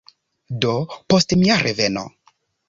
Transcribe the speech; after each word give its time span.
Do, 0.63 0.71
post 1.15 1.37
mia 1.43 1.59
reveno 1.69 2.07